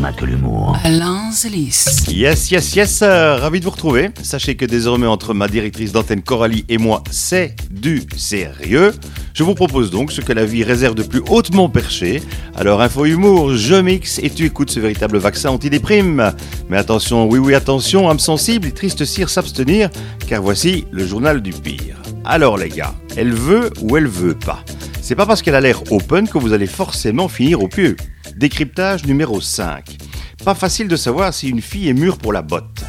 n'a 0.00 0.12
que 0.12 0.24
l'humour. 0.24 0.76
Alain 0.82 1.30
Zélis. 1.30 2.06
Yes, 2.08 2.50
yes, 2.50 2.74
yes, 2.74 3.02
euh, 3.02 3.36
ravi 3.36 3.60
de 3.60 3.64
vous 3.64 3.70
retrouver. 3.70 4.10
Sachez 4.22 4.54
que 4.56 4.64
désormais, 4.64 5.06
entre 5.06 5.34
ma 5.34 5.46
directrice 5.46 5.92
d'antenne 5.92 6.22
Coralie 6.22 6.64
et 6.68 6.78
moi, 6.78 7.04
c'est 7.10 7.54
du 7.70 8.02
sérieux. 8.16 8.92
Je 9.34 9.42
vous 9.42 9.54
propose 9.54 9.90
donc 9.90 10.10
ce 10.10 10.22
que 10.22 10.32
la 10.32 10.44
vie 10.44 10.64
réserve 10.64 10.94
de 10.94 11.02
plus 11.02 11.22
hautement 11.28 11.68
perché. 11.68 12.22
Alors, 12.56 12.80
info 12.80 13.04
humour, 13.04 13.54
je 13.54 13.74
mixe 13.74 14.18
et 14.22 14.30
tu 14.30 14.46
écoutes 14.46 14.70
ce 14.70 14.80
véritable 14.80 15.18
vaccin 15.18 15.50
antidéprime. 15.50 16.32
Mais 16.70 16.78
attention, 16.78 17.28
oui, 17.28 17.38
oui, 17.38 17.54
attention, 17.54 18.08
âme 18.08 18.18
sensible 18.18 18.68
et 18.68 18.72
triste 18.72 19.04
cire 19.04 19.28
s'abstenir, 19.28 19.90
car 20.26 20.42
voici 20.42 20.86
le 20.90 21.06
journal 21.06 21.42
du 21.42 21.52
pire. 21.52 22.00
Alors, 22.24 22.56
les 22.56 22.70
gars, 22.70 22.94
elle 23.16 23.32
veut 23.32 23.70
ou 23.82 23.96
elle 23.96 24.06
veut 24.06 24.34
pas? 24.34 24.64
C'est 25.02 25.14
pas 25.14 25.26
parce 25.26 25.42
qu'elle 25.42 25.56
a 25.56 25.60
l'air 25.60 25.82
open 25.90 26.28
que 26.28 26.38
vous 26.38 26.52
allez 26.52 26.66
forcément 26.66 27.28
finir 27.28 27.62
au 27.62 27.68
pieu. 27.68 27.96
Décryptage 28.36 29.04
numéro 29.04 29.40
5. 29.40 29.96
Pas 30.44 30.54
facile 30.54 30.88
de 30.88 30.96
savoir 30.96 31.34
si 31.34 31.48
une 31.48 31.60
fille 31.60 31.88
est 31.88 31.94
mûre 31.94 32.18
pour 32.18 32.32
la 32.32 32.42
botte. 32.42 32.84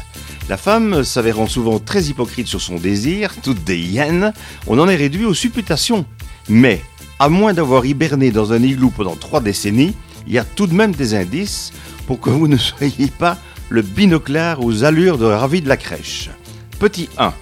La 0.48 0.56
femme 0.56 1.04
s'avérant 1.04 1.46
souvent 1.46 1.78
très 1.78 2.04
hypocrite 2.04 2.46
sur 2.46 2.60
son 2.60 2.76
désir, 2.76 3.34
toute 3.42 3.62
des 3.64 3.78
hyènes, 3.78 4.32
on 4.66 4.78
en 4.78 4.88
est 4.88 4.96
réduit 4.96 5.24
aux 5.24 5.34
supputations. 5.34 6.04
Mais, 6.48 6.80
à 7.18 7.28
moins 7.28 7.54
d'avoir 7.54 7.86
hiberné 7.86 8.30
dans 8.30 8.52
un 8.52 8.62
igloo 8.62 8.90
pendant 8.90 9.16
trois 9.16 9.40
décennies, 9.40 9.94
il 10.26 10.32
y 10.32 10.38
a 10.38 10.44
tout 10.44 10.66
de 10.66 10.74
même 10.74 10.92
des 10.92 11.14
indices 11.14 11.72
pour 12.06 12.20
que 12.20 12.30
vous 12.30 12.48
ne 12.48 12.56
soyez 12.56 13.08
pas 13.08 13.36
le 13.68 13.82
binoclard 13.82 14.64
aux 14.64 14.84
allures 14.84 15.18
de 15.18 15.26
ravi 15.26 15.62
de 15.62 15.68
la 15.68 15.76
crèche. 15.76 16.30
Petit 16.78 17.08
1. 17.18 17.32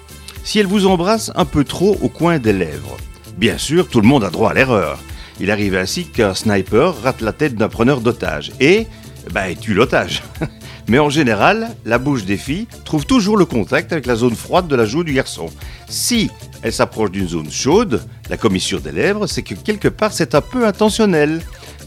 Si 0.45 0.59
elle 0.59 0.67
vous 0.67 0.87
embrasse 0.87 1.33
un 1.35 1.45
peu 1.45 1.65
trop 1.65 1.99
au 2.01 2.09
coin 2.09 2.39
des 2.39 2.53
lèvres. 2.53 2.97
Bien 3.37 3.59
sûr, 3.59 3.89
tout 3.89 4.01
le 4.01 4.09
monde 4.09 4.25
a 4.25 4.31
droit 4.31 4.51
à 4.51 4.55
l'erreur. 4.55 4.99
Il 5.41 5.51
arrive 5.51 5.75
ainsi 5.75 6.05
qu'un 6.05 6.35
sniper 6.35 6.95
rate 7.03 7.23
la 7.23 7.33
tête 7.33 7.55
d'un 7.55 7.69
preneur 7.69 8.03
d'otage 8.03 8.53
et 8.61 8.87
bah, 9.33 9.55
tue 9.59 9.75
l'otage. 9.75 10.23
Mais 10.89 10.99
en 10.99 11.09
général, 11.09 11.69
la 11.85 11.99
bouche 11.99 12.25
des 12.25 12.37
filles 12.37 12.67
trouve 12.85 13.07
toujours 13.07 13.37
le 13.37 13.45
contact 13.45 13.93
avec 13.93 14.07
la 14.07 14.17
zone 14.17 14.35
froide 14.35 14.69
de 14.69 14.77
la 14.77 14.85
joue 14.85 15.05
du 15.05 15.13
garçon. 15.13 15.47
Si 15.89 16.31
elle 16.63 16.73
s'approche 16.73 17.13
d'une 17.13 17.29
zone 17.29 17.51
chaude, 17.51 18.03
la 18.29 18.37
commissure 18.37 18.81
des 18.81 18.93
lèvres, 18.93 19.27
c'est 19.27 19.43
que 19.43 19.55
quelque 19.55 19.89
part 19.89 20.13
c'est 20.13 20.35
un 20.35 20.41
peu 20.41 20.67
intentionnel. 20.67 21.41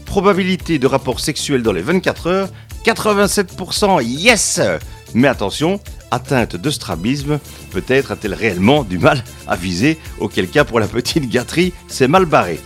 Probabilité 0.04 0.78
de 0.78 0.86
rapport 0.86 1.20
sexuel 1.20 1.62
dans 1.62 1.72
les 1.72 1.82
24 1.82 2.26
heures, 2.26 2.48
87%, 2.84 4.02
yes 4.02 4.60
Mais 5.14 5.28
attention, 5.28 5.80
atteinte 6.10 6.56
de 6.56 6.70
strabisme, 6.70 7.38
peut-être 7.70 8.12
a-t-elle 8.12 8.34
réellement 8.34 8.84
du 8.84 8.98
mal 8.98 9.22
à 9.46 9.56
viser, 9.56 9.98
auquel 10.18 10.48
cas 10.48 10.64
pour 10.64 10.80
la 10.80 10.86
petite 10.86 11.28
gâterie, 11.30 11.72
c'est 11.88 12.08
mal 12.08 12.26
barré. 12.26 12.58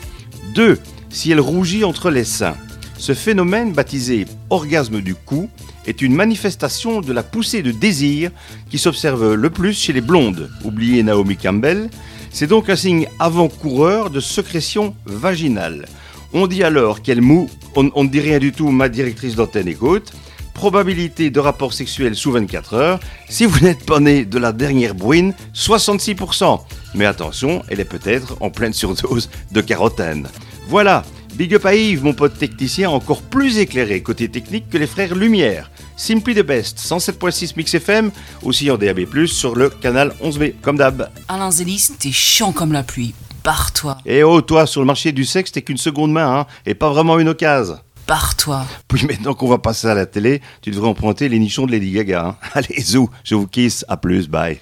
2. 0.54 0.78
Si 1.10 1.30
elle 1.30 1.40
rougit 1.40 1.84
entre 1.84 2.10
les 2.10 2.24
seins. 2.24 2.56
Ce 2.98 3.14
phénomène, 3.14 3.72
baptisé 3.72 4.26
orgasme 4.50 5.00
du 5.00 5.14
cou, 5.14 5.48
est 5.86 6.02
une 6.02 6.14
manifestation 6.14 7.00
de 7.00 7.12
la 7.12 7.22
poussée 7.22 7.62
de 7.62 7.70
désir 7.70 8.30
qui 8.70 8.78
s'observe 8.78 9.34
le 9.34 9.50
plus 9.50 9.72
chez 9.72 9.92
les 9.92 10.00
blondes. 10.00 10.50
Oubliez 10.64 11.02
Naomi 11.02 11.36
Campbell. 11.36 11.88
C'est 12.30 12.46
donc 12.46 12.68
un 12.68 12.76
signe 12.76 13.08
avant-coureur 13.18 14.10
de 14.10 14.20
sécrétion 14.20 14.94
vaginale. 15.06 15.86
On 16.32 16.46
dit 16.46 16.62
alors 16.62 17.00
qu'elle 17.00 17.22
moue, 17.22 17.48
on, 17.74 18.04
ne 18.04 18.08
dit 18.08 18.20
rien 18.20 18.38
du 18.38 18.52
tout, 18.52 18.68
ma 18.70 18.88
directrice 18.88 19.34
d'antenne 19.34 19.68
écoute 19.68 20.12
probabilité 20.58 21.30
de 21.30 21.38
rapport 21.38 21.72
sexuel 21.72 22.16
sous 22.16 22.32
24 22.32 22.74
heures. 22.74 23.00
Si 23.28 23.46
vous 23.46 23.60
n'êtes 23.60 23.86
pas 23.86 24.00
né 24.00 24.24
de 24.24 24.38
la 24.38 24.50
dernière 24.50 24.96
bruine, 24.96 25.32
66%. 25.54 26.60
Mais 26.96 27.06
attention, 27.06 27.62
elle 27.68 27.78
est 27.78 27.84
peut-être 27.84 28.36
en 28.40 28.50
pleine 28.50 28.72
surdose 28.72 29.30
de 29.52 29.60
carotène. 29.60 30.26
Voilà, 30.66 31.04
big 31.36 31.54
up 31.54 31.64
à 31.64 31.76
Yves, 31.76 32.02
mon 32.02 32.12
pote 32.12 32.36
technicien 32.36 32.90
encore 32.90 33.22
plus 33.22 33.58
éclairé 33.58 34.02
côté 34.02 34.28
technique 34.28 34.68
que 34.68 34.78
les 34.78 34.88
frères 34.88 35.14
Lumière. 35.14 35.70
Simply 35.96 36.34
the 36.34 36.44
best, 36.44 36.80
107.6 36.80 37.52
Mix 37.56 37.74
FM, 37.74 38.10
aussi 38.42 38.68
en 38.68 38.76
DAB+, 38.76 39.26
sur 39.26 39.54
le 39.54 39.70
canal 39.70 40.12
11B, 40.20 40.54
comme 40.60 40.76
d'hab. 40.76 41.08
Alain 41.28 41.52
Zélis, 41.52 41.90
t'es 42.00 42.10
chiant 42.10 42.50
comme 42.50 42.72
la 42.72 42.82
pluie. 42.82 43.14
Barre-toi. 43.44 43.98
Et 44.04 44.24
oh, 44.24 44.40
toi, 44.40 44.66
sur 44.66 44.80
le 44.80 44.88
marché 44.88 45.12
du 45.12 45.24
sexe, 45.24 45.52
t'es 45.52 45.62
qu'une 45.62 45.76
seconde 45.76 46.10
main, 46.10 46.40
hein, 46.40 46.46
et 46.66 46.74
pas 46.74 46.90
vraiment 46.90 47.20
une 47.20 47.28
occasion 47.28 47.78
barre-toi. 48.08 48.66
Puis 48.88 49.06
maintenant 49.06 49.34
qu'on 49.34 49.48
va 49.48 49.58
passer 49.58 49.86
à 49.86 49.94
la 49.94 50.06
télé, 50.06 50.40
tu 50.62 50.70
devrais 50.70 50.88
emprunter 50.88 51.28
les 51.28 51.38
nichons 51.38 51.66
de 51.66 51.72
Lady 51.72 51.92
Gaga. 51.92 52.26
Hein. 52.26 52.36
Allez, 52.54 52.80
zou, 52.80 53.08
je 53.22 53.36
vous 53.36 53.46
kiss, 53.46 53.84
à 53.86 53.96
plus, 53.98 54.28
bye. 54.28 54.58